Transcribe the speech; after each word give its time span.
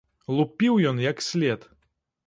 Лупіў 0.37 0.81
ён 0.93 1.03
як 1.05 1.23
след! 1.29 1.71